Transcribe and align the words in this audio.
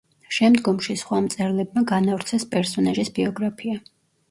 შემდგომში 0.35 0.95
სხვა 1.01 1.19
მწერლებმა 1.25 1.85
განავრცეს 1.93 2.47
პერსონაჟის 2.57 3.15
ბიოგრაფია. 3.21 3.81